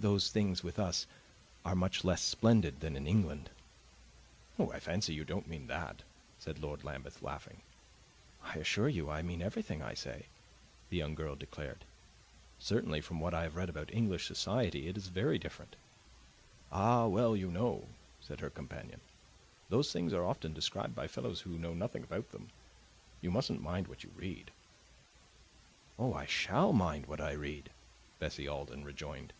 [0.00, 1.06] "Those things, with us,
[1.64, 3.48] are much less splendid than in England."
[4.60, 6.02] "I fancy you don't mean that,"
[6.38, 7.62] said Lord Lambeth, laughing.
[8.42, 10.26] "I assure you I mean everything I say,"
[10.90, 11.86] the young girl declared.
[12.58, 15.74] "Certainly, from what I have read about English society, it is very different."
[16.70, 17.88] "Ah well, you know,"
[18.20, 19.00] said her companion,
[19.70, 22.50] "those things are often described by fellows who know nothing about them.
[23.22, 24.50] You mustn't mind what you read."
[25.98, 27.70] "Oh, I SHALL mind what I read!"
[28.18, 29.32] Bessie Alden rejoined.